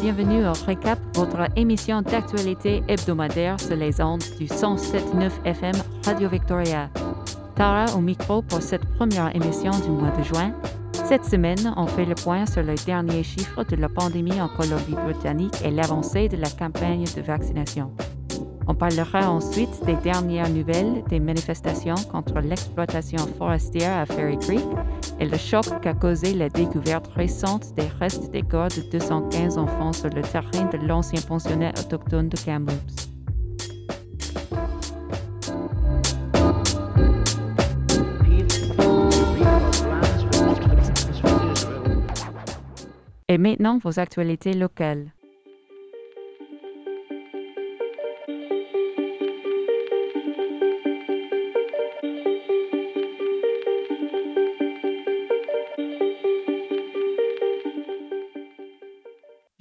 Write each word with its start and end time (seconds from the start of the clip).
Bienvenue 0.00 0.46
au 0.46 0.52
Récap, 0.64 1.00
votre 1.14 1.48
émission 1.56 2.02
d'actualité 2.02 2.84
hebdomadaire 2.86 3.58
sur 3.58 3.74
les 3.74 4.00
ondes 4.00 4.22
du 4.38 4.46
107.9 4.46 5.30
FM 5.44 5.74
Radio 6.04 6.28
Victoria. 6.28 6.88
Tara 7.56 7.86
au 7.96 8.00
micro 8.00 8.40
pour 8.42 8.62
cette 8.62 8.84
première 8.94 9.34
émission 9.34 9.72
du 9.80 9.90
mois 9.90 10.12
de 10.16 10.22
juin. 10.22 10.52
Cette 10.92 11.24
semaine, 11.24 11.74
on 11.76 11.88
fait 11.88 12.04
le 12.04 12.14
point 12.14 12.46
sur 12.46 12.62
les 12.62 12.76
derniers 12.86 13.24
chiffres 13.24 13.64
de 13.64 13.74
la 13.74 13.88
pandémie 13.88 14.40
en 14.40 14.48
Colombie-Britannique 14.48 15.56
et 15.64 15.72
l'avancée 15.72 16.28
de 16.28 16.36
la 16.36 16.48
campagne 16.48 17.04
de 17.16 17.22
vaccination. 17.22 17.90
On 18.68 18.74
parlera 18.74 19.30
ensuite 19.30 19.84
des 19.84 19.96
dernières 19.96 20.50
nouvelles 20.50 21.02
des 21.08 21.18
manifestations 21.18 21.96
contre 22.12 22.38
l'exploitation 22.38 23.26
forestière 23.38 23.96
à 23.96 24.06
Ferry 24.06 24.38
Creek 24.38 24.64
et 25.20 25.26
le 25.26 25.36
choc 25.36 25.64
qu'a 25.82 25.94
causé 25.94 26.34
la 26.34 26.48
découverte 26.48 27.08
récente 27.08 27.74
des 27.74 27.88
restes 27.98 28.30
des 28.30 28.42
corps 28.42 28.68
de 28.68 28.82
215 28.90 29.58
enfants 29.58 29.92
sur 29.92 30.10
le 30.10 30.22
terrain 30.22 30.66
de 30.72 30.86
l'ancien 30.86 31.20
pensionnat 31.20 31.72
autochtone 31.78 32.28
de 32.28 32.36
Kamloops. 32.36 33.08
Et 43.30 43.36
maintenant, 43.36 43.78
vos 43.78 44.00
actualités 44.00 44.54
locales. 44.54 45.12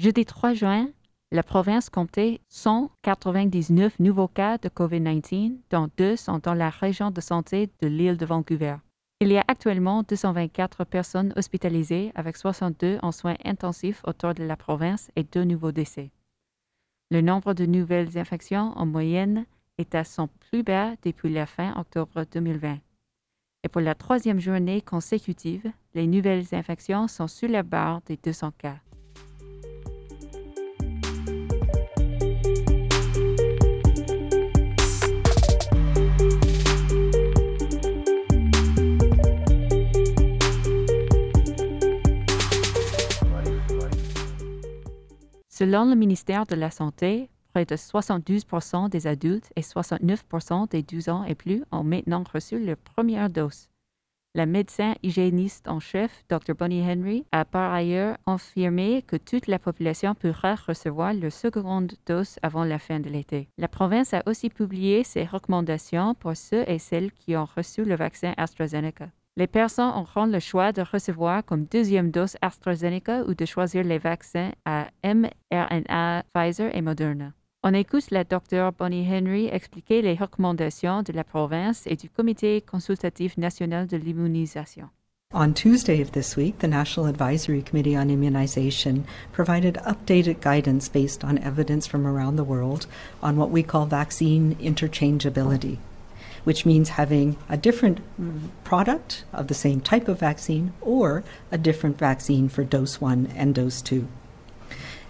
Jeudi 0.07 0.23
3 0.23 0.53
juin, 0.53 0.87
la 1.33 1.43
province 1.43 1.89
comptait 1.89 2.39
199 2.47 3.99
nouveaux 3.99 4.29
cas 4.29 4.57
de 4.57 4.69
COVID-19, 4.69 5.57
dont 5.69 5.89
deux 5.97 6.15
sont 6.15 6.39
dans 6.39 6.53
la 6.53 6.69
région 6.69 7.11
de 7.11 7.19
santé 7.19 7.69
de 7.81 7.89
l'île 7.89 8.15
de 8.15 8.25
Vancouver. 8.25 8.77
Il 9.19 9.27
y 9.27 9.37
a 9.37 9.43
actuellement 9.49 10.03
224 10.03 10.85
personnes 10.85 11.33
hospitalisées 11.35 12.13
avec 12.15 12.37
62 12.37 12.99
en 13.01 13.11
soins 13.11 13.35
intensifs 13.43 14.01
autour 14.05 14.33
de 14.33 14.45
la 14.45 14.55
province 14.55 15.11
et 15.17 15.25
deux 15.25 15.43
nouveaux 15.43 15.73
décès. 15.73 16.11
Le 17.11 17.19
nombre 17.19 17.53
de 17.53 17.65
nouvelles 17.65 18.17
infections 18.17 18.71
en 18.77 18.85
moyenne 18.85 19.45
est 19.77 19.93
à 19.93 20.05
son 20.05 20.29
plus 20.49 20.63
bas 20.63 20.93
depuis 21.03 21.33
la 21.33 21.45
fin 21.45 21.75
octobre 21.75 22.23
2020. 22.31 22.77
Et 23.65 23.67
pour 23.67 23.81
la 23.81 23.93
troisième 23.93 24.39
journée 24.39 24.81
consécutive, 24.81 25.69
les 25.95 26.07
nouvelles 26.07 26.55
infections 26.55 27.09
sont 27.09 27.27
sous 27.27 27.47
la 27.47 27.63
barre 27.63 27.99
des 28.05 28.15
200 28.15 28.53
cas. 28.57 28.77
Selon 45.59 45.85
le 45.85 45.95
ministère 45.95 46.45
de 46.45 46.53
la 46.53 46.69
Santé, 46.69 47.31
près 47.51 47.65
de 47.65 47.75
72% 47.75 48.89
des 48.89 49.07
adultes 49.07 49.51
et 49.55 49.61
69% 49.61 50.69
des 50.69 50.83
12 50.83 51.09
ans 51.09 51.23
et 51.23 51.33
plus 51.33 51.63
ont 51.71 51.83
maintenant 51.83 52.23
reçu 52.31 52.63
leur 52.63 52.77
première 52.77 53.31
dose. 53.31 53.67
La 54.35 54.45
médecin 54.45 54.93
hygiéniste 55.01 55.67
en 55.67 55.79
chef, 55.79 56.23
Dr. 56.29 56.53
Bonnie 56.53 56.83
Henry, 56.83 57.25
a 57.31 57.43
par 57.43 57.73
ailleurs 57.73 58.17
affirmé 58.27 59.01
que 59.01 59.15
toute 59.15 59.47
la 59.47 59.57
population 59.57 60.13
pourra 60.13 60.53
recevoir 60.53 61.15
leur 61.15 61.31
seconde 61.31 61.93
dose 62.05 62.37
avant 62.43 62.63
la 62.63 62.77
fin 62.77 62.99
de 62.99 63.09
l'été. 63.09 63.49
La 63.57 63.67
province 63.67 64.13
a 64.13 64.21
aussi 64.27 64.51
publié 64.51 65.03
ses 65.03 65.23
recommandations 65.23 66.13
pour 66.13 66.37
ceux 66.37 66.65
et 66.69 66.77
celles 66.77 67.11
qui 67.11 67.35
ont 67.35 67.47
reçu 67.55 67.83
le 67.83 67.95
vaccin 67.95 68.35
AstraZeneca. 68.37 69.09
Les 69.37 69.45
personnes 69.45 69.93
auront 69.95 70.25
le 70.25 70.39
choix 70.39 70.71
de 70.71 70.81
recevoir 70.81 71.45
comme 71.45 71.65
deuxième 71.65 72.09
dose 72.09 72.37
AstraZeneca 72.41 73.23
ou 73.27 73.35
de 73.35 73.45
choisir 73.45 73.83
les 73.83 73.99
vaccins 73.99 74.51
à 74.65 74.87
mRNA 75.03 76.23
Pfizer 76.33 76.75
et 76.75 76.81
Moderna. 76.81 77.33
On 77.61 77.75
écoute 77.75 78.09
la 78.09 78.23
Dr. 78.23 78.71
Bonnie 78.75 79.07
Henry 79.07 79.45
expliquer 79.45 80.01
les 80.01 80.15
recommandations 80.15 81.03
de 81.03 81.13
la 81.13 81.23
province 81.23 81.85
et 81.85 81.95
du 81.95 82.09
Comité 82.09 82.61
consultatif 82.61 83.37
national 83.37 83.85
de 83.85 83.97
l'immunisation. 83.97 84.89
On 85.31 85.53
Tuesday 85.53 86.01
of 86.01 86.13
this 86.13 86.35
week, 86.35 86.57
the 86.57 86.67
National 86.67 87.07
Advisory 87.07 87.61
Committee 87.61 87.95
on 87.95 88.09
Immunization 88.09 89.03
provided 89.33 89.75
updated 89.85 90.41
guidance 90.41 90.89
based 90.89 91.23
on 91.23 91.37
evidence 91.37 91.85
from 91.85 92.07
around 92.07 92.37
the 92.37 92.43
world 92.43 92.87
on 93.21 93.37
what 93.37 93.51
we 93.51 93.61
call 93.61 93.85
vaccine 93.85 94.55
interchangeability. 94.59 95.77
Which 96.47 96.65
means 96.65 96.87
having 96.87 97.35
a 97.49 97.57
different 97.57 97.99
product 98.63 99.25
of 99.33 99.49
the 99.49 99.53
same 99.53 99.81
type 99.81 100.07
of 100.07 100.17
vaccine 100.17 100.71
or 100.79 101.21
a 101.51 101.57
different 101.57 101.97
vaccine 101.97 102.47
for 102.47 102.63
dose 102.63 103.01
one 103.01 103.27
and 103.35 103.53
dose 103.53 103.81
two. 103.81 104.07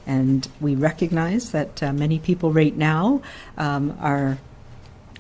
And 0.08 0.48
we 0.60 0.74
recognize 0.74 1.52
that 1.52 1.84
uh, 1.84 1.94
many 1.94 2.18
people 2.18 2.52
right 2.52 2.76
now 2.76 3.22
um, 3.56 3.96
are 4.02 4.40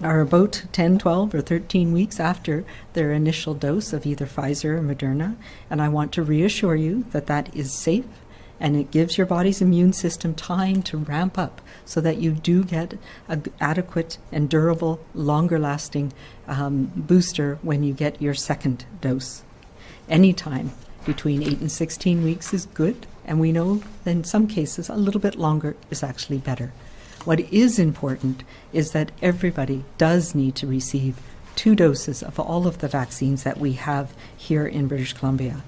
are 0.01 0.21
about 0.21 0.63
10, 0.71 0.97
12, 0.97 1.35
or 1.35 1.41
13 1.41 1.93
weeks 1.93 2.19
after 2.19 2.65
their 2.93 3.13
initial 3.13 3.53
dose 3.53 3.93
of 3.93 4.07
either 4.07 4.25
Pfizer 4.25 4.79
or 4.79 4.81
Moderna. 4.81 5.35
And 5.69 5.79
I 5.83 5.89
want 5.89 6.11
to 6.13 6.23
reassure 6.23 6.75
you 6.75 7.05
that 7.11 7.27
that 7.27 7.55
is 7.55 7.71
safe 7.73 8.05
and 8.59 8.75
it 8.75 8.91
gives 8.91 9.17
your 9.17 9.27
body's 9.27 9.61
immune 9.61 9.93
system 9.93 10.33
time 10.33 10.81
to 10.83 10.97
ramp 10.97 11.37
up 11.37 11.61
so 11.85 12.01
that 12.01 12.17
you 12.17 12.31
do 12.31 12.63
get 12.63 12.97
an 13.27 13.45
adequate 13.59 14.17
and 14.31 14.49
durable, 14.49 14.99
longer 15.13 15.59
lasting 15.59 16.13
um, 16.47 16.91
booster 16.95 17.59
when 17.61 17.83
you 17.83 17.93
get 17.93 18.21
your 18.21 18.33
second 18.33 18.85
dose. 19.01 19.43
Anytime 20.09 20.71
between 21.05 21.43
8 21.43 21.59
and 21.59 21.71
16 21.71 22.23
weeks 22.23 22.53
is 22.53 22.65
good, 22.67 23.07
and 23.25 23.39
we 23.39 23.51
know 23.51 23.81
in 24.05 24.23
some 24.23 24.47
cases 24.47 24.89
a 24.89 24.95
little 24.95 25.21
bit 25.21 25.35
longer 25.35 25.75
is 25.89 26.03
actually 26.03 26.37
better. 26.37 26.73
What 27.25 27.39
is 27.51 27.77
important 27.77 28.43
is 28.71 28.91
that 28.91 29.11
everybody 29.21 29.83
does 29.97 30.33
need 30.33 30.55
to 30.55 30.67
receive 30.67 31.19
two 31.55 31.75
doses 31.75 32.23
of 32.23 32.39
all 32.39 32.67
of 32.67 32.77
the 32.77 32.87
vaccines 32.87 33.43
that 33.43 33.57
we 33.57 33.73
have 33.73 34.13
here 34.37 34.65
in 34.65 34.87
British 34.87 35.13
Columbia. 35.13 35.61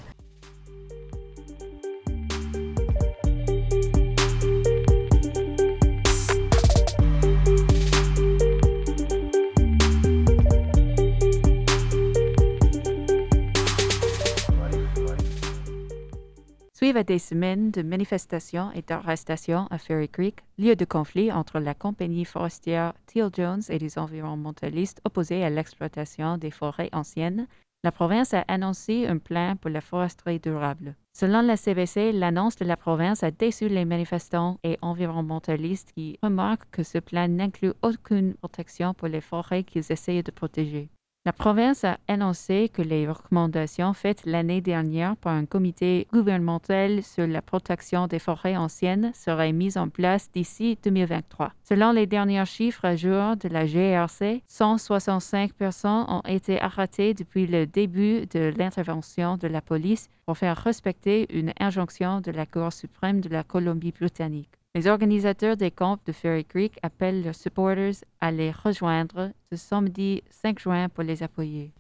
Suivent 16.90 17.06
des 17.06 17.20
semaines 17.20 17.70
de 17.70 17.84
manifestations 17.84 18.72
et 18.72 18.82
d'arrestations 18.82 19.68
à 19.70 19.78
Ferry 19.78 20.10
Creek, 20.10 20.38
lieu 20.58 20.76
de 20.76 20.86
conflit 20.86 21.32
entre 21.32 21.60
la 21.60 21.76
compagnie 21.76 22.26
forestière 22.26 22.94
Teal 23.06 23.30
Jones 23.32 23.62
et 23.70 23.78
les 23.78 24.00
environnementalistes 24.00 25.00
opposés 25.06 25.44
à 25.44 25.52
l'exploitation 25.52 26.40
des 26.40 26.50
forêts 26.50 26.90
anciennes. 26.92 27.46
La 27.84 27.92
province 27.92 28.34
a 28.34 28.44
annoncé 28.48 29.06
un 29.06 29.20
plan 29.20 29.56
pour 29.56 29.70
la 29.70 29.82
foresterie 29.82 30.40
durable. 30.40 30.96
Selon 31.14 31.42
la 31.42 31.58
CBC, 31.58 32.12
l'annonce 32.12 32.56
de 32.56 32.66
la 32.66 32.76
province 32.76 33.22
a 33.22 33.30
déçu 33.30 33.68
les 33.68 33.86
manifestants 33.86 34.58
et 34.64 34.80
environnementalistes 34.82 35.92
qui 35.92 36.18
remarquent 36.24 36.72
que 36.72 36.82
ce 36.82 36.98
plan 36.98 37.28
n'inclut 37.28 37.74
aucune 37.84 38.34
protection 38.34 38.96
pour 38.96 39.10
les 39.10 39.22
forêts 39.22 39.64
qu'ils 39.64 39.92
essayent 39.92 40.24
de 40.24 40.32
protéger. 40.32 40.90
La 41.26 41.34
province 41.34 41.84
a 41.84 41.98
annoncé 42.08 42.70
que 42.70 42.82
les 42.82 43.06
recommandations 43.06 43.94
faites 43.94 44.26
l'année 44.26 44.62
dernière 44.62 45.18
par 45.18 45.34
un 45.34 45.46
comité 45.46 46.08
gouvernemental 46.14 47.04
sur 47.04 47.28
la 47.28 47.42
protection 47.42 48.08
des 48.08 48.20
forêts 48.20 48.56
anciennes 48.56 49.12
seraient 49.14 49.52
mises 49.52 49.78
en 49.78 49.90
place 49.90 50.32
d'ici 50.32 50.78
2023. 50.82 51.52
Selon 51.62 51.92
les 51.92 52.08
derniers 52.08 52.46
chiffres 52.46 52.86
à 52.86 52.96
jour 52.96 53.36
de 53.36 53.50
la 53.50 53.66
GRC, 53.66 54.44
165 54.48 55.52
personnes 55.52 56.06
ont 56.08 56.24
été 56.26 56.60
arrêtées 56.62 57.14
depuis 57.14 57.48
le 57.48 57.68
début 57.68 58.26
de 58.28 58.54
l'intervention 58.58 59.36
de 59.36 59.50
la 59.50 59.62
police 59.62 60.10
pour 60.26 60.38
faire 60.38 60.56
respecter 60.56 61.28
une 61.38 61.52
injonction 61.60 62.22
de 62.22 62.32
la 62.32 62.46
Cour 62.46 62.72
suprême 62.72 63.20
de 63.20 63.28
la 63.28 63.44
Colombie-Britannique. 63.44 64.59
Les 64.76 64.86
organisateurs 64.86 65.58
des 65.58 65.72
camps 65.72 65.98
de 66.06 66.12
Ferry 66.12 66.46
Creek 66.46 66.78
appellent 66.84 67.24
leurs 67.24 67.34
supporters 67.34 68.04
à 68.22 68.30
les 68.30 68.52
rejoindre 68.52 69.32
ce 69.52 69.58
samedi 69.58 70.22
5 70.30 70.60
juin 70.60 70.90
pour 70.90 71.04
les 71.04 71.24
appuyer. 71.24 71.74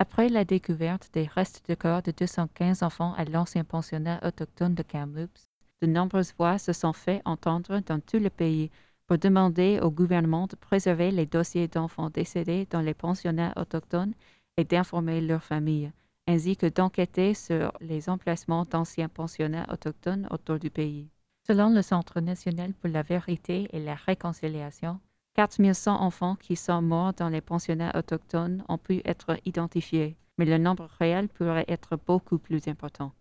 Après 0.00 0.28
la 0.28 0.44
découverte 0.44 1.08
des 1.12 1.26
restes 1.26 1.68
de 1.68 1.76
corps 1.76 2.02
de 2.02 2.10
215 2.10 2.82
enfants 2.82 3.14
à 3.16 3.24
l'ancien 3.24 3.62
pensionnat 3.62 4.18
autochtone 4.26 4.74
de 4.74 4.82
Kamloops, 4.82 5.51
de 5.82 5.86
nombreuses 5.88 6.32
voix 6.38 6.58
se 6.58 6.72
sont 6.72 6.92
fait 6.92 7.20
entendre 7.24 7.80
dans 7.80 7.98
tout 8.00 8.18
le 8.18 8.30
pays 8.30 8.70
pour 9.06 9.18
demander 9.18 9.80
au 9.82 9.90
gouvernement 9.90 10.46
de 10.46 10.54
préserver 10.54 11.10
les 11.10 11.26
dossiers 11.26 11.66
d'enfants 11.66 12.08
décédés 12.08 12.66
dans 12.70 12.80
les 12.80 12.94
pensionnats 12.94 13.52
autochtones 13.56 14.14
et 14.56 14.64
d'informer 14.64 15.20
leurs 15.20 15.42
familles, 15.42 15.90
ainsi 16.28 16.56
que 16.56 16.66
d'enquêter 16.66 17.34
sur 17.34 17.72
les 17.80 18.08
emplacements 18.08 18.64
d'anciens 18.64 19.08
pensionnats 19.08 19.66
autochtones 19.72 20.28
autour 20.30 20.60
du 20.60 20.70
pays. 20.70 21.08
Selon 21.48 21.70
le 21.70 21.82
Centre 21.82 22.20
national 22.20 22.72
pour 22.74 22.88
la 22.88 23.02
vérité 23.02 23.68
et 23.72 23.80
la 23.80 23.96
réconciliation, 23.96 25.00
4100 25.34 26.00
enfants 26.00 26.36
qui 26.36 26.54
sont 26.54 26.80
morts 26.80 27.14
dans 27.14 27.28
les 27.28 27.40
pensionnats 27.40 27.98
autochtones 27.98 28.62
ont 28.68 28.78
pu 28.78 29.02
être 29.04 29.36
identifiés, 29.44 30.16
mais 30.38 30.44
le 30.44 30.58
nombre 30.58 30.88
réel 31.00 31.28
pourrait 31.28 31.64
être 31.66 31.98
beaucoup 32.06 32.38
plus 32.38 32.68
important. 32.68 33.12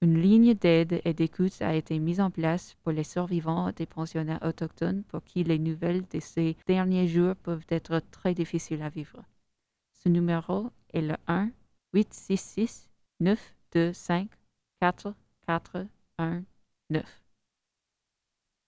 Une 0.00 0.22
ligne 0.22 0.54
d'aide 0.54 1.00
et 1.04 1.12
d'écoute 1.12 1.60
a 1.60 1.74
été 1.74 1.98
mise 1.98 2.20
en 2.20 2.30
place 2.30 2.76
pour 2.84 2.92
les 2.92 3.02
survivants 3.02 3.72
des 3.72 3.86
pensionnats 3.86 4.38
autochtones 4.46 5.02
pour 5.02 5.24
qui 5.24 5.42
les 5.42 5.58
nouvelles 5.58 6.06
de 6.06 6.20
ces 6.20 6.56
derniers 6.68 7.08
jours 7.08 7.34
peuvent 7.34 7.66
être 7.68 8.00
très 8.12 8.32
difficiles 8.32 8.82
à 8.82 8.90
vivre. 8.90 9.24
Ce 9.92 10.08
numéro 10.08 10.70
est 10.94 11.00
le 11.00 11.16
1 11.26 11.50
866 11.94 12.88
925 13.18 14.28
4419. 14.80 17.22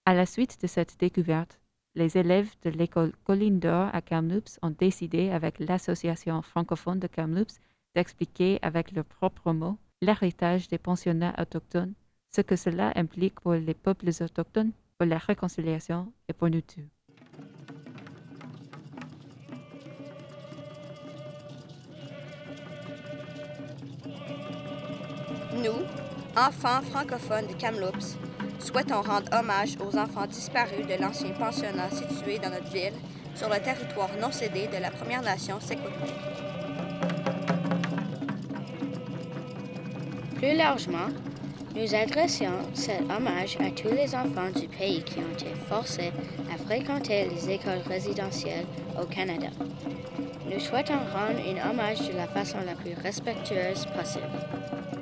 À 0.05 0.13
la 0.13 0.25
suite 0.25 0.61
de 0.61 0.67
cette 0.67 0.99
découverte, 0.99 1.61
les 1.95 2.17
élèves 2.17 2.53
de 2.63 2.71
l'école 2.71 3.13
Colline 3.23 3.59
d'Or 3.59 3.89
à 3.93 4.01
Kamloops 4.01 4.59
ont 4.61 4.71
décidé 4.71 5.29
avec 5.29 5.59
l'Association 5.59 6.41
francophone 6.41 6.99
de 6.99 7.07
Kamloops 7.07 7.61
d'expliquer 7.95 8.59
avec 8.61 8.91
leurs 8.91 9.05
propres 9.05 9.53
mots 9.53 9.77
l'héritage 10.01 10.67
des 10.67 10.79
pensionnats 10.79 11.35
autochtones, 11.39 11.93
ce 12.35 12.41
que 12.41 12.55
cela 12.55 12.91
implique 12.95 13.39
pour 13.39 13.53
les 13.53 13.75
peuples 13.75 14.09
autochtones, 14.09 14.71
pour 14.97 15.07
la 15.07 15.19
réconciliation 15.19 16.11
et 16.27 16.33
pour 16.33 16.49
nous 16.49 16.61
tous. 16.61 16.81
Nous, 25.53 25.85
enfants 26.35 26.81
francophones 26.81 27.47
de 27.47 27.53
Kamloops, 27.53 28.17
souhaitons 28.59 29.01
rendre 29.01 29.31
hommage 29.31 29.77
aux 29.79 29.95
enfants 29.97 30.25
disparus 30.25 30.87
de 30.87 30.99
l'ancien 30.99 31.31
pensionnat 31.33 31.91
situé 31.91 32.39
dans 32.39 32.49
notre 32.49 32.71
ville, 32.71 32.93
sur 33.35 33.49
le 33.49 33.61
territoire 33.61 34.09
non 34.19 34.31
cédé 34.31 34.67
de 34.67 34.81
la 34.81 34.89
Première 34.89 35.21
Nation 35.21 35.59
Secwepemc. 35.59 36.50
Plus 40.41 40.55
largement, 40.57 41.09
nous 41.75 41.93
adressons 41.93 42.45
cet 42.73 43.01
hommage 43.01 43.57
à 43.59 43.69
tous 43.69 43.93
les 43.95 44.15
enfants 44.15 44.49
du 44.59 44.67
pays 44.67 45.03
qui 45.03 45.19
ont 45.19 45.33
été 45.33 45.53
forcés 45.69 46.11
à 46.51 46.57
fréquenter 46.57 47.29
les 47.29 47.51
écoles 47.51 47.83
résidentielles 47.87 48.65
au 48.99 49.05
Canada. 49.05 49.49
Nous 50.51 50.59
souhaitons 50.59 50.95
rendre 51.13 51.39
un 51.47 51.69
hommage 51.69 51.99
de 52.09 52.17
la 52.17 52.25
façon 52.25 52.57
la 52.65 52.73
plus 52.73 52.95
respectueuse 53.03 53.85
possible. 53.95 55.00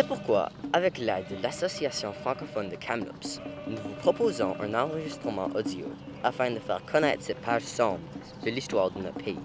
C'est 0.00 0.06
pourquoi, 0.06 0.48
avec 0.72 0.96
l'aide 0.96 1.26
de 1.28 1.42
l'Association 1.42 2.14
francophone 2.14 2.70
de 2.70 2.76
Kamloops, 2.76 3.38
nous 3.66 3.76
vous 3.76 3.94
proposons 4.00 4.56
un 4.58 4.72
enregistrement 4.72 5.50
audio 5.54 5.84
afin 6.24 6.50
de 6.50 6.58
faire 6.58 6.82
connaître 6.90 7.22
cette 7.22 7.42
page 7.42 7.64
sombre 7.64 8.00
de 8.42 8.48
l'histoire 8.48 8.90
de 8.92 9.02
notre 9.02 9.22
pays. 9.22 9.38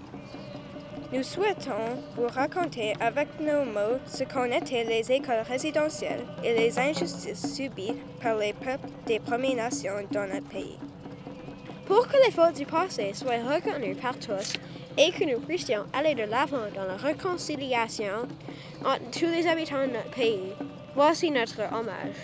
Nous 1.12 1.22
souhaitons 1.22 2.00
vous 2.16 2.28
raconter 2.28 2.94
avec 3.00 3.28
nos 3.38 3.66
mots 3.66 4.00
ce 4.06 4.24
qu'ont 4.24 4.46
été 4.46 4.82
les 4.84 5.12
écoles 5.12 5.44
résidentielles 5.46 6.24
et 6.42 6.54
les 6.54 6.78
injustices 6.78 7.54
subies 7.54 7.92
par 8.22 8.38
les 8.38 8.54
peuples 8.54 8.88
des 9.06 9.20
Premières 9.20 9.56
Nations 9.56 10.06
dans 10.10 10.26
notre 10.26 10.48
pays. 10.48 10.78
Pour 11.84 12.08
que 12.08 12.16
les 12.24 12.32
fautes 12.32 12.56
du 12.56 12.64
passé 12.64 13.12
soient 13.12 13.44
reconnues 13.44 13.94
par 13.96 14.18
tous 14.18 14.54
et 14.96 15.10
que 15.10 15.24
nous 15.24 15.40
puissions 15.40 15.84
aller 15.92 16.14
de 16.14 16.22
l'avant 16.22 16.68
dans 16.74 16.84
la 16.84 16.96
réconciliation 16.96 18.26
entre 18.84 19.10
tous 19.10 19.26
les 19.26 19.46
habitants 19.46 19.86
de 19.86 19.92
notre 19.92 20.10
pays, 20.10 20.52
voici 20.94 21.30
notre 21.30 21.60
hommage. 21.72 22.16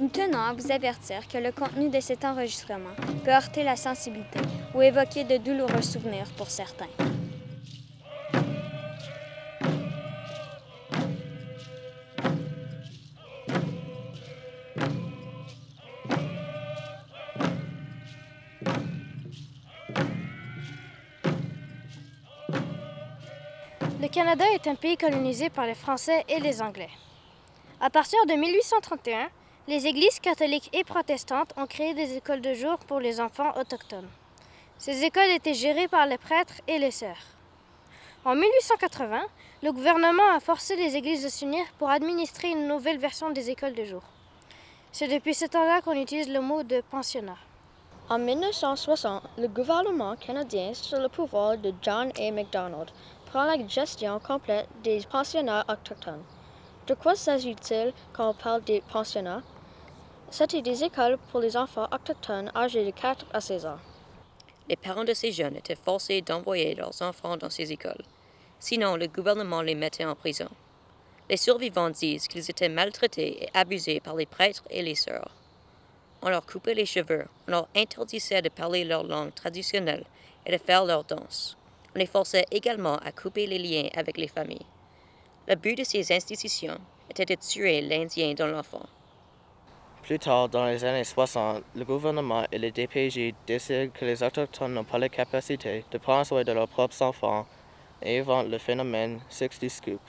Nous 0.00 0.08
tenons 0.08 0.38
à 0.38 0.52
vous 0.52 0.70
avertir 0.70 1.26
que 1.26 1.38
le 1.38 1.52
contenu 1.52 1.88
de 1.88 2.00
cet 2.00 2.24
enregistrement 2.24 2.94
peut 3.24 3.30
heurter 3.30 3.64
la 3.64 3.76
sensibilité 3.76 4.40
ou 4.74 4.82
évoquer 4.82 5.24
de 5.24 5.38
douloureux 5.38 5.82
souvenirs 5.82 6.28
pour 6.36 6.50
certains. 6.50 6.86
Canada 24.16 24.46
est 24.54 24.66
un 24.66 24.76
pays 24.76 24.96
colonisé 24.96 25.50
par 25.50 25.66
les 25.66 25.74
Français 25.74 26.24
et 26.30 26.40
les 26.40 26.62
Anglais. 26.62 26.88
À 27.82 27.90
partir 27.90 28.18
de 28.24 28.32
1831, 28.32 29.28
les 29.68 29.86
églises 29.86 30.20
catholiques 30.20 30.70
et 30.72 30.84
protestantes 30.84 31.52
ont 31.58 31.66
créé 31.66 31.92
des 31.92 32.16
écoles 32.16 32.40
de 32.40 32.54
jour 32.54 32.78
pour 32.78 32.98
les 32.98 33.20
enfants 33.20 33.52
autochtones. 33.60 34.08
Ces 34.78 35.04
écoles 35.04 35.32
étaient 35.32 35.52
gérées 35.52 35.88
par 35.88 36.06
les 36.06 36.16
prêtres 36.16 36.62
et 36.66 36.78
les 36.78 36.92
sœurs. 36.92 37.26
En 38.24 38.34
1880, 38.34 39.20
le 39.62 39.72
gouvernement 39.72 40.30
a 40.34 40.40
forcé 40.40 40.76
les 40.76 40.96
églises 40.96 41.22
de 41.22 41.28
s'unir 41.28 41.66
pour 41.78 41.90
administrer 41.90 42.48
une 42.48 42.68
nouvelle 42.68 42.98
version 42.98 43.28
des 43.28 43.50
écoles 43.50 43.74
de 43.74 43.84
jour. 43.84 44.02
C'est 44.92 45.08
depuis 45.08 45.34
ce 45.34 45.44
temps-là 45.44 45.82
qu'on 45.82 46.00
utilise 46.00 46.30
le 46.30 46.40
mot 46.40 46.62
de 46.62 46.82
pensionnat. 46.90 47.36
En 48.08 48.18
1960, 48.20 49.24
le 49.36 49.48
gouvernement 49.48 50.14
canadien, 50.14 50.72
sous 50.72 50.94
le 50.94 51.08
pouvoir 51.08 51.58
de 51.58 51.74
John 51.82 52.12
A. 52.16 52.30
Macdonald, 52.30 52.88
prend 53.26 53.44
la 53.44 53.66
gestion 53.68 54.18
complète 54.20 54.68
des 54.82 55.00
pensionnats 55.10 55.64
autochtones. 55.68 56.22
De 56.86 56.94
quoi 56.94 57.14
s'agit-il 57.14 57.92
quand 58.12 58.30
on 58.30 58.34
parle 58.34 58.64
des 58.64 58.80
pensionnats? 58.80 59.42
C'était 60.30 60.62
des 60.62 60.84
écoles 60.84 61.18
pour 61.30 61.40
les 61.40 61.56
enfants 61.56 61.88
autochtones 61.92 62.50
âgés 62.54 62.84
de 62.84 62.90
4 62.90 63.26
à 63.32 63.40
16 63.40 63.66
ans. 63.66 63.78
Les 64.68 64.76
parents 64.76 65.04
de 65.04 65.14
ces 65.14 65.32
jeunes 65.32 65.56
étaient 65.56 65.76
forcés 65.76 66.22
d'envoyer 66.22 66.74
leurs 66.74 67.02
enfants 67.02 67.36
dans 67.36 67.50
ces 67.50 67.70
écoles. 67.72 68.04
Sinon, 68.58 68.96
le 68.96 69.06
gouvernement 69.06 69.62
les 69.62 69.74
mettait 69.74 70.04
en 70.04 70.14
prison. 70.14 70.48
Les 71.28 71.36
survivants 71.36 71.90
disent 71.90 72.28
qu'ils 72.28 72.50
étaient 72.50 72.68
maltraités 72.68 73.44
et 73.44 73.48
abusés 73.54 74.00
par 74.00 74.16
les 74.16 74.26
prêtres 74.26 74.64
et 74.70 74.82
les 74.82 74.94
sœurs. 74.94 75.30
On 76.22 76.28
leur 76.28 76.46
coupait 76.46 76.74
les 76.74 76.86
cheveux, 76.86 77.26
on 77.46 77.50
leur 77.50 77.68
interdisait 77.76 78.42
de 78.42 78.48
parler 78.48 78.84
leur 78.84 79.04
langue 79.04 79.34
traditionnelle 79.34 80.04
et 80.44 80.52
de 80.52 80.58
faire 80.58 80.84
leur 80.84 81.04
danse. 81.04 81.56
On 81.96 81.98
les 81.98 82.04
forçait 82.04 82.44
également 82.50 82.96
à 82.96 83.10
couper 83.10 83.46
les 83.46 83.58
liens 83.58 83.88
avec 83.96 84.18
les 84.18 84.28
familles. 84.28 84.66
Le 85.48 85.54
but 85.54 85.78
de 85.78 85.82
ces 85.82 86.12
institutions 86.12 86.76
était 87.08 87.24
de 87.24 87.36
tuer 87.36 87.80
l'Indien 87.80 88.34
dans 88.34 88.48
l'enfant. 88.48 88.84
Plus 90.02 90.18
tard, 90.18 90.50
dans 90.50 90.66
les 90.66 90.84
années 90.84 91.04
60, 91.04 91.62
le 91.74 91.84
gouvernement 91.86 92.44
et 92.52 92.58
les 92.58 92.70
DPJ 92.70 93.32
décident 93.46 93.90
que 93.94 94.04
les 94.04 94.22
Autochtones 94.22 94.74
n'ont 94.74 94.84
pas 94.84 94.98
la 94.98 95.08
capacité 95.08 95.86
de 95.90 95.96
prendre 95.96 96.26
soin 96.26 96.44
de 96.44 96.52
leurs 96.52 96.68
propres 96.68 97.00
enfants 97.00 97.46
et 98.02 98.20
inventent 98.20 98.50
le 98.50 98.58
phénomène 98.58 99.18
60 99.30 99.70
Scoop. 99.70 100.00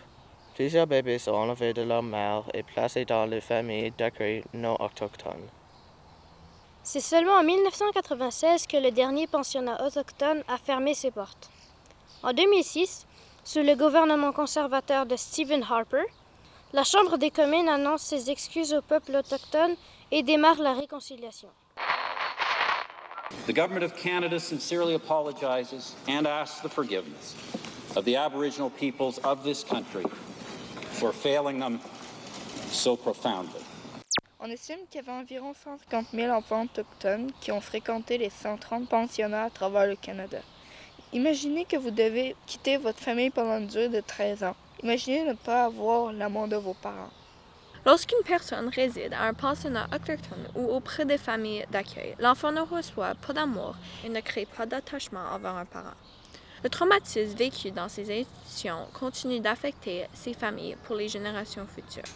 Plusieurs 0.56 0.88
bébés 0.88 1.20
sont 1.20 1.32
enlevés 1.32 1.74
de 1.74 1.84
leur 1.84 2.04
mère 2.04 2.44
et 2.54 2.64
placés 2.64 3.06
dans 3.06 3.26
les 3.26 3.40
familles 3.40 3.94
d'accueil 3.98 4.44
non 4.54 4.76
autochtones. 4.82 5.48
C'est 6.84 7.00
seulement 7.00 7.36
en 7.36 7.44
1996 7.44 8.68
que 8.68 8.76
le 8.76 8.92
dernier 8.92 9.26
pensionnat 9.26 9.86
autochtone 9.86 10.44
a 10.50 10.58
fermé 10.58 10.94
ses 10.94 11.12
portes. 11.12 11.50
En 12.24 12.34
2006, 12.34 13.06
sous 13.44 13.62
le 13.62 13.76
gouvernement 13.76 14.32
conservateur 14.32 15.06
de 15.06 15.16
Stephen 15.16 15.64
Harper, 15.64 16.04
la 16.74 16.84
Chambre 16.84 17.18
des 17.18 17.30
communes 17.30 17.70
annonce 17.70 18.02
ses 18.02 18.32
excuses 18.32 18.74
au 18.74 18.82
peuple 18.82 19.16
autochtone 19.16 19.76
et 20.12 20.24
démarre 20.24 20.60
la 20.60 20.74
réconciliation. 20.74 21.50
The 23.46 23.54
government 23.54 23.84
of 23.84 23.94
Canada 23.96 24.40
sincerely 24.40 24.96
apologizes 24.96 25.96
and 26.10 26.26
asks 26.26 26.62
the 26.62 26.70
forgiveness 26.70 27.36
of 27.96 28.04
the 28.04 28.16
Aboriginal 28.16 28.72
peoples 28.72 29.20
of 29.24 29.44
this 29.44 29.64
country 29.64 30.04
for 30.94 31.14
failing 31.14 31.60
them 31.60 31.80
so 32.72 32.96
profoundly. 32.96 33.62
On 34.40 34.50
estime 34.50 34.88
qu'il 34.90 35.02
y 35.02 35.04
avait 35.04 35.20
environ 35.20 35.54
150 35.54 36.08
000 36.14 36.32
enfants 36.32 36.64
autochtones 36.64 37.32
qui 37.42 37.52
ont 37.52 37.62
fréquenté 37.62 38.18
les 38.18 38.30
130 38.30 38.90
pensionnats 38.90 39.46
à 39.46 39.50
travers 39.50 39.86
le 39.86 39.96
Canada. 39.96 40.40
Imaginez 41.14 41.64
que 41.64 41.78
vous 41.78 41.92
devez 41.92 42.36
quitter 42.48 42.76
votre 42.76 43.00
famille 43.00 43.30
pendant 43.30 43.60
une 43.60 43.68
durée 43.68 43.88
de 43.88 44.02
13 44.02 44.44
ans. 44.44 44.56
Imaginez 44.84 45.24
ne 45.24 45.34
pas 45.34 45.64
avoir 45.64 46.12
l'amour 46.12 46.50
de 46.50 46.58
vos 46.58 46.74
parents. 46.74 47.10
Lorsqu'une 47.86 48.24
personne 48.26 48.68
réside 48.68 49.14
à 49.14 49.24
un 49.24 49.34
pensionnat 49.34 49.88
autochtone 49.96 50.50
ou 50.56 50.66
auprès 50.68 51.06
des 51.06 51.18
familles 51.18 51.66
d'accueil, 51.72 52.14
l'enfant 52.20 52.52
ne 52.52 52.60
reçoit 52.60 53.16
pas 53.16 53.32
d'amour 53.32 53.76
et 54.04 54.10
ne 54.10 54.20
crée 54.20 54.46
pas 54.46 54.66
d'attachement 54.66 55.24
envers 55.34 55.56
un 55.56 55.64
parent. 55.64 55.96
Le 56.62 56.70
traumatisme 56.70 57.38
vécu 57.38 57.72
dans 57.72 57.88
ces 57.88 58.12
institutions 58.12 58.88
continue 58.94 59.40
d'affecter 59.40 60.08
ces 60.14 60.34
familles 60.34 60.76
pour 60.84 60.98
les 60.98 61.08
générations 61.08 61.68
futures. 61.68 62.12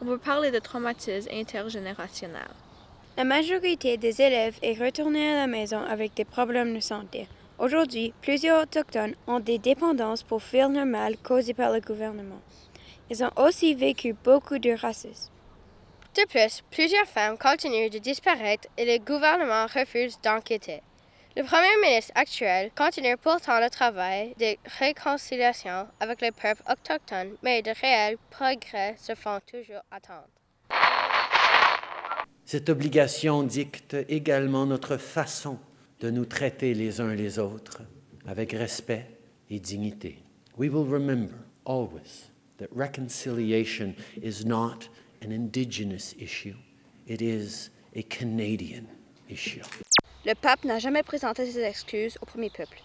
On 0.00 0.04
peut 0.04 0.18
parler 0.18 0.50
de 0.50 0.58
traumatisme 0.58 1.28
intergénérationnel. 1.30 2.48
La 3.16 3.22
majorité 3.22 3.98
des 3.98 4.20
élèves 4.20 4.58
est 4.62 4.82
retournée 4.82 5.32
à 5.32 5.36
la 5.36 5.46
maison 5.46 5.80
avec 5.84 6.14
des 6.14 6.24
problèmes 6.24 6.74
de 6.74 6.80
santé. 6.80 7.28
Aujourd'hui, 7.62 8.12
plusieurs 8.22 8.64
Autochtones 8.64 9.14
ont 9.28 9.38
des 9.38 9.58
dépendances 9.58 10.24
pour 10.24 10.42
fuir 10.42 10.68
le 10.68 10.84
mal 10.84 11.16
causé 11.16 11.54
par 11.54 11.72
le 11.72 11.80
gouvernement. 11.80 12.40
Ils 13.08 13.22
ont 13.22 13.30
aussi 13.36 13.76
vécu 13.76 14.14
beaucoup 14.14 14.58
de 14.58 14.72
racisme. 14.72 15.30
De 16.16 16.26
plus, 16.26 16.64
plusieurs 16.72 17.06
femmes 17.06 17.38
continuent 17.38 17.88
de 17.88 17.98
disparaître 17.98 18.66
et 18.76 18.84
le 18.84 18.98
gouvernement 19.04 19.66
refuse 19.72 20.20
d'enquêter. 20.24 20.82
Le 21.36 21.44
Premier 21.44 21.76
ministre 21.80 22.10
actuel 22.16 22.72
continue 22.76 23.16
pourtant 23.16 23.60
le 23.60 23.70
travail 23.70 24.34
de 24.40 24.56
réconciliation 24.80 25.86
avec 26.00 26.20
le 26.20 26.32
peuple 26.32 26.64
autochtone, 26.68 27.36
mais 27.44 27.62
de 27.62 27.70
réels 27.80 28.18
progrès 28.30 28.96
se 28.98 29.14
font 29.14 29.38
toujours 29.48 29.84
attendre. 29.92 30.26
Cette 32.44 32.68
obligation 32.68 33.44
dicte 33.44 33.96
également 34.08 34.66
notre 34.66 34.96
façon 34.96 35.60
de 36.02 36.10
nous 36.10 36.24
traiter 36.24 36.74
les 36.74 37.00
uns 37.00 37.14
les 37.14 37.38
autres 37.38 37.82
avec 38.26 38.52
respect 38.52 39.06
et 39.48 39.60
dignité. 39.60 40.18
We 40.58 40.68
will 40.68 40.88
remember 40.90 41.34
always 41.64 42.28
that 42.58 42.66
reconciliation 42.74 43.94
is 44.20 44.44
not 44.44 44.88
an 45.24 45.30
indigenous 45.30 46.14
issue, 46.18 46.56
it 47.06 47.22
is 47.22 47.70
a 47.94 48.02
Canadian 48.02 48.84
issue. 49.30 49.62
Le 50.26 50.34
pape 50.34 50.64
n'a 50.64 50.80
jamais 50.80 51.04
présenté 51.04 51.46
ses 51.46 51.62
excuses 51.62 52.18
au 52.20 52.26
premier 52.26 52.50
peuple. 52.50 52.82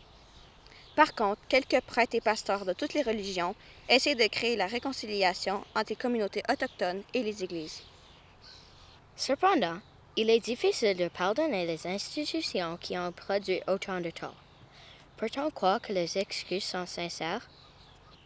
Par 0.96 1.16
contre, 1.16 1.42
quelques 1.48 1.82
prêtres 1.82 2.16
et 2.16 2.22
pasteurs 2.22 2.66
de 2.66 2.74
toutes 2.74 2.94
les 2.94 3.04
religions 3.04 3.56
essaient 3.90 4.16
de 4.16 4.28
créer 4.28 4.56
la 4.56 4.68
réconciliation 4.68 5.64
entre 5.76 5.90
les 5.90 5.96
communautés 5.96 6.44
autochtones 6.50 7.02
et 7.16 7.24
les 7.24 7.44
églises. 7.44 7.82
Cependant, 9.16 9.80
il 10.20 10.32
est 10.32 10.40
difficile 10.40 10.98
de 10.98 11.10
pardonner 11.10 11.68
les 11.68 11.86
institutions 11.86 12.76
qui 12.82 12.98
ont 12.98 13.12
produit 13.12 13.62
autant 13.68 14.02
de 14.02 14.10
tort. 14.10 14.34
Peut-on 15.16 15.52
croire 15.52 15.80
que 15.80 15.94
les 15.94 16.18
excuses 16.18 16.64
sont 16.64 16.88
sincères? 16.88 17.48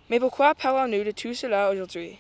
Mais 0.09 0.17
pourquoi 0.17 0.55
parlons-nous 0.55 1.03
de 1.03 1.11
tout 1.11 1.33
cela 1.33 1.69
aujourd'hui? 1.69 2.17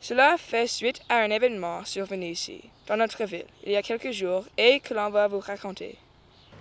Cela 0.00 0.36
fait 0.36 0.66
suite 0.66 1.00
à 1.08 1.18
un 1.18 1.30
événement 1.30 1.84
survenu 1.84 2.26
ici, 2.26 2.60
dans 2.88 2.96
notre 2.96 3.24
ville, 3.24 3.46
il 3.64 3.70
y 3.70 3.76
a 3.76 3.82
quelques 3.82 4.10
jours, 4.10 4.46
et 4.58 4.80
que 4.80 4.92
l'on 4.92 5.10
va 5.10 5.28
vous 5.28 5.38
raconter. 5.38 5.96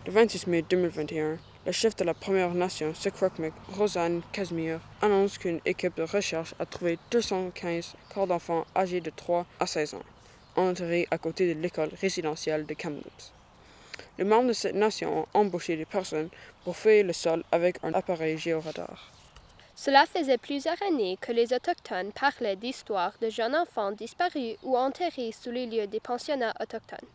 Le 0.06 0.12
26 0.12 0.46
mai 0.46 0.62
2021, 0.62 1.40
le 1.66 1.72
chef 1.72 1.96
de 1.96 2.04
la 2.04 2.14
Première 2.14 2.54
Nation, 2.54 2.94
Secwepemc, 2.94 3.54
Rosanne 3.70 4.22
Casimir, 4.32 4.80
annonce 5.02 5.40
qu'une 5.40 5.60
équipe 5.66 5.98
de 5.98 6.04
recherche 6.04 6.54
a 6.60 6.68
trouvé 6.68 7.00
215 7.10 7.96
corps 8.14 8.28
d'enfants 8.28 8.66
âgés 8.76 9.02
de 9.02 9.10
3 9.10 9.48
à 9.60 9.66
16 9.66 9.96
ans, 9.96 10.04
enterrés 10.56 11.08
à 11.12 11.18
côté 11.18 11.54
de 11.54 11.60
l'école 11.60 11.92
résidentielle 12.00 12.66
de 12.66 12.74
Kamloops. 12.74 13.32
Les 14.18 14.24
membres 14.24 14.50
de 14.50 14.54
cette 14.54 14.76
nation 14.76 15.22
ont 15.22 15.28
embauché 15.34 15.76
des 15.76 15.86
personnes 15.86 16.30
pour 16.64 16.76
fouiller 16.76 17.04
le 17.04 17.14
sol 17.14 17.44
avec 17.52 17.78
un 17.84 17.94
appareil 17.94 18.38
géoradar. 18.38 19.12
Cela 19.76 20.06
faisait 20.06 20.38
plusieurs 20.38 20.82
années 20.84 21.18
que 21.20 21.32
les 21.32 21.52
Autochtones 21.52 22.12
parlaient 22.12 22.56
d'histoires 22.56 23.16
de 23.22 23.30
jeunes 23.30 23.56
enfants 23.56 23.92
disparus 23.92 24.56
ou 24.62 24.78
enterrés 24.78 25.32
sous 25.32 25.52
les 25.52 25.66
lieux 25.66 25.88
des 25.88 26.00
pensionnats 26.00 26.54
autochtones. 26.60 27.10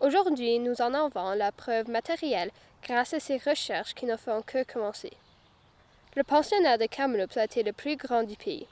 Aujourd'hui, 0.00 0.58
nous 0.60 0.80
en 0.80 0.94
avons 0.94 1.34
la 1.34 1.52
preuve 1.52 1.90
matérielle 1.90 2.50
grâce 2.82 3.12
à 3.12 3.20
ces 3.20 3.36
recherches 3.36 3.94
qui 3.94 4.06
ne 4.06 4.16
font 4.16 4.42
que 4.42 4.64
commencer. 4.64 5.12
Le 6.16 6.24
pensionnat 6.24 6.78
de 6.78 6.86
Kamloops 6.86 7.36
a 7.36 7.44
été 7.44 7.62
le 7.62 7.72
plus 7.72 7.96
grand 7.96 8.22
du 8.22 8.36
pays. 8.36 8.66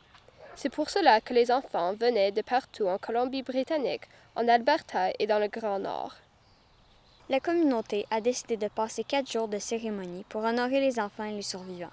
C'est 0.56 0.70
pour 0.70 0.88
cela 0.88 1.20
que 1.20 1.34
les 1.34 1.52
enfants 1.52 1.92
venaient 1.92 2.32
de 2.32 2.40
partout 2.40 2.86
en 2.86 2.96
Colombie-Britannique, 2.96 4.08
en 4.34 4.48
Alberta 4.48 5.10
et 5.18 5.26
dans 5.26 5.38
le 5.38 5.48
Grand 5.48 5.78
Nord. 5.78 6.16
La 7.28 7.40
communauté 7.40 8.06
a 8.10 8.22
décidé 8.22 8.56
de 8.56 8.68
passer 8.68 9.04
quatre 9.04 9.30
jours 9.30 9.48
de 9.48 9.58
cérémonie 9.58 10.24
pour 10.30 10.44
honorer 10.44 10.80
les 10.80 10.98
enfants 10.98 11.24
et 11.24 11.32
les 11.32 11.42
survivants. 11.42 11.92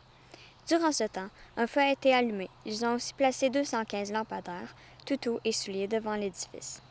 Durant 0.68 0.94
ce 0.94 1.04
temps, 1.04 1.28
un 1.58 1.68
feu 1.68 1.82
a 1.82 1.92
été 1.92 2.14
allumé. 2.14 2.50
Ils 2.66 2.86
ont 2.86 2.94
aussi 2.94 3.14
placé 3.14 3.50
215 3.50 4.14
lampadaires, 4.14 4.74
toutous 5.06 5.40
et 5.44 5.52
souliers 5.52 5.88
devant 5.88 6.16
l'édifice. 6.16 6.82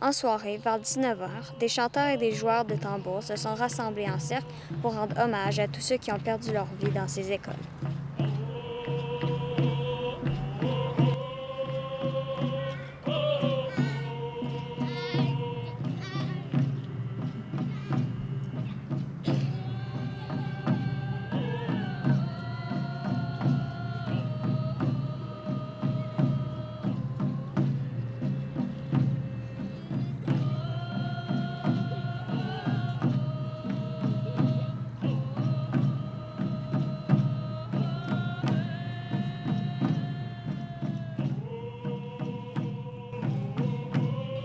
En 0.00 0.12
soirée, 0.12 0.56
vers 0.56 0.78
19h, 0.78 1.58
des 1.58 1.68
chanteurs 1.68 2.08
et 2.08 2.16
des 2.16 2.32
joueurs 2.32 2.64
de 2.64 2.76
tambour 2.76 3.22
se 3.22 3.36
sont 3.36 3.54
rassemblés 3.54 4.08
en 4.08 4.18
cercle 4.18 4.46
pour 4.80 4.94
rendre 4.94 5.20
hommage 5.20 5.58
à 5.58 5.68
tous 5.68 5.82
ceux 5.82 5.98
qui 5.98 6.10
ont 6.10 6.18
perdu 6.18 6.52
leur 6.52 6.66
vie 6.80 6.90
dans 6.90 7.08
ces 7.08 7.30
écoles. 7.30 7.52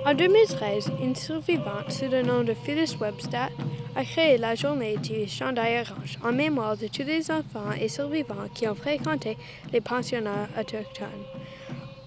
En 0.05 0.13
2013, 0.13 0.91
une 1.01 1.15
survivante 1.15 1.91
sous 1.91 2.07
le 2.07 2.21
nom 2.21 2.43
de 2.43 2.53
Phyllis 2.53 2.95
Webster 3.01 3.49
a 3.95 4.03
créé 4.03 4.37
la 4.37 4.53
journée 4.53 4.97
du 4.97 5.27
chandail 5.27 5.81
orange 5.81 6.19
en 6.23 6.31
mémoire 6.31 6.77
de 6.77 6.87
tous 6.87 7.01
les 7.01 7.31
enfants 7.31 7.71
et 7.81 7.89
survivants 7.89 8.47
qui 8.53 8.67
ont 8.67 8.75
fréquenté 8.75 9.35
les 9.73 9.81
pensionnats 9.81 10.47
autochtones. 10.59 11.25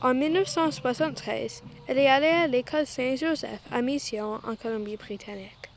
En 0.01 0.15
1973, 0.15 1.65
elle 1.89 1.99
est 1.99 2.07
allée 2.07 2.29
à 2.29 2.47
l'école 2.47 2.87
Saint-Joseph 2.87 3.63
à 3.73 3.83
Mission 3.83 4.35
en 4.47 4.55
Colombie-Britannique. 4.55 5.69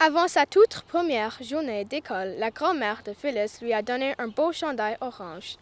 Avant 0.00 0.28
sa 0.28 0.46
toute 0.46 0.80
première 0.88 1.36
journée 1.42 1.84
d'école, 1.84 2.36
la 2.38 2.50
grand-mère 2.50 3.02
de 3.04 3.12
Phyllis 3.12 3.58
lui 3.60 3.74
a 3.74 3.82
donné 3.82 4.14
un 4.16 4.28
beau 4.28 4.52
chandail 4.52 4.96
orange. 5.02 5.56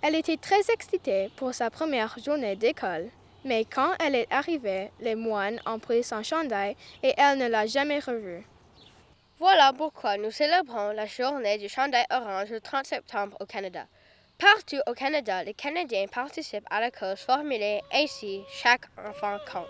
Elle 0.00 0.14
était 0.14 0.38
très 0.38 0.70
excitée 0.72 1.28
pour 1.36 1.52
sa 1.52 1.68
première 1.68 2.16
journée 2.24 2.56
d'école. 2.56 3.10
Mais 3.44 3.64
quand 3.66 3.92
elle 4.00 4.14
est 4.14 4.32
arrivée, 4.32 4.90
les 5.00 5.14
moines 5.14 5.60
ont 5.66 5.78
pris 5.78 6.02
son 6.02 6.22
chandail 6.22 6.76
et 7.02 7.12
elle 7.16 7.38
ne 7.38 7.46
l'a 7.46 7.66
jamais 7.66 8.00
revu. 8.00 8.46
Voilà 9.38 9.72
pourquoi 9.76 10.16
nous 10.16 10.30
célébrons 10.30 10.92
la 10.92 11.06
journée 11.06 11.58
du 11.58 11.68
chandail 11.68 12.06
orange 12.10 12.50
le 12.50 12.60
30 12.60 12.86
septembre 12.86 13.36
au 13.40 13.46
Canada. 13.46 13.86
Partout 14.38 14.80
au 14.86 14.94
Canada, 14.94 15.44
les 15.44 15.54
Canadiens 15.54 16.06
participent 16.06 16.66
à 16.70 16.80
la 16.80 16.90
cause 16.90 17.20
formulée 17.20 17.82
ainsi 17.92 18.42
chaque 18.50 18.86
enfant 18.96 19.36
compte. 19.50 19.66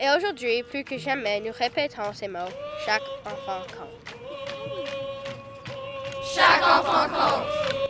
Et 0.00 0.08
aujourd'hui, 0.16 0.62
plus 0.62 0.84
que 0.84 0.96
jamais, 0.96 1.40
nous 1.40 1.52
répétons 1.52 2.12
ces 2.12 2.28
mots 2.28 2.38
chaque 2.86 3.02
enfant 3.24 3.62
compte. 3.76 4.14
Chaque 6.24 6.62
enfant 6.62 7.08
compte. 7.08 7.87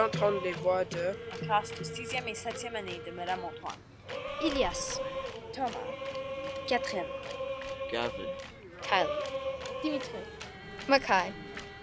D'entendre 0.00 0.40
les 0.42 0.52
voix 0.52 0.84
de 0.84 1.14
classe 1.44 1.70
de 1.72 1.84
6e 1.84 2.26
et 2.26 2.32
7e 2.32 2.74
année 2.74 3.00
de 3.06 3.10
Madame 3.10 3.40
Antoine. 3.44 3.76
Ilias, 4.42 4.98
Thomas, 5.52 5.68
Catherine, 6.66 7.04
Gavin, 7.92 8.10
Kylie, 8.80 9.82
Dimitri, 9.82 10.22
Mackay, 10.88 11.32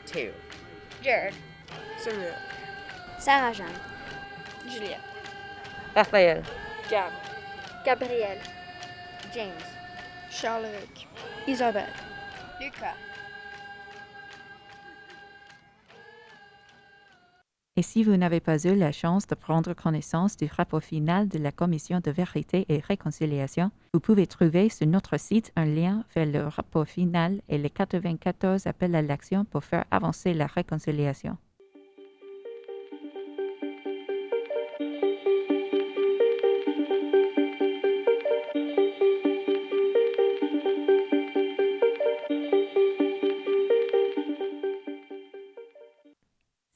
Théo, 0.06 0.32
Jared, 1.04 1.36
Samuel, 2.00 2.34
Sarah 3.20 3.54
Jeanne, 3.54 3.80
Juliette, 4.68 5.00
Raphaël, 5.96 6.42
Gab, 6.90 7.12
Gabriel, 7.86 8.40
James, 9.34 9.52
Charles-Éric, 10.32 11.08
Isabelle, 11.46 11.94
Lucas, 12.60 12.96
Et 17.80 17.84
si 17.84 18.04
vous 18.04 18.18
n'avez 18.18 18.40
pas 18.40 18.58
eu 18.66 18.76
la 18.76 18.92
chance 18.92 19.28
de 19.28 19.36
prendre 19.36 19.72
connaissance 19.74 20.36
du 20.36 20.48
rapport 20.48 20.82
final 20.82 21.28
de 21.30 21.38
la 21.38 21.52
Commission 21.52 22.00
de 22.04 22.10
vérité 22.10 22.66
et 22.70 22.80
réconciliation, 22.80 23.70
vous 23.94 24.00
pouvez 24.00 24.26
trouver 24.26 24.70
sur 24.70 24.88
notre 24.88 25.20
site 25.20 25.52
un 25.56 25.66
lien 25.66 26.04
vers 26.16 26.26
le 26.26 26.48
rapport 26.48 26.88
final 26.88 27.40
et 27.50 27.60
les 27.60 27.70
94 27.70 28.66
appels 28.66 28.96
à 28.96 29.04
l'action 29.04 29.46
pour 29.46 29.64
faire 29.64 29.86
avancer 29.92 30.34
la 30.34 30.48
réconciliation. 30.48 31.38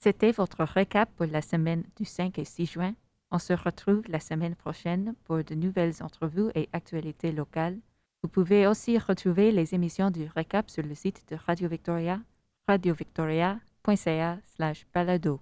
C'était 0.04 0.32
votre 0.32 0.64
récap 0.64 1.14
pour 1.16 1.28
la 1.28 1.44
semaine 1.44 1.84
du 1.96 2.06
5 2.06 2.40
et 2.40 2.46
6 2.46 2.66
juin. 2.66 2.96
On 3.30 3.38
se 3.38 3.54
retrouve 3.54 4.02
la 4.08 4.20
semaine 4.20 4.56
prochaine 4.56 5.14
pour 5.26 5.44
de 5.44 5.54
nouvelles 5.54 6.02
entrevues 6.02 6.50
et 6.56 6.70
actualités 6.74 7.32
locales. 7.32 7.78
Vous 8.24 8.30
pouvez 8.30 8.66
aussi 8.66 8.98
retrouver 8.98 9.52
les 9.52 9.76
émissions 9.76 10.10
du 10.10 10.26
récap 10.36 10.72
sur 10.72 10.84
le 10.84 10.96
site 10.96 11.24
de 11.30 11.36
Radio 11.36 11.70
Victoria, 11.70 12.20
radiovictoria.ca 12.68 14.40
balado. 14.92 15.40